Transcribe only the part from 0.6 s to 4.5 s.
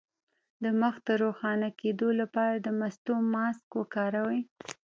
د مخ د روښانه کیدو لپاره د مستو ماسک وکاروئ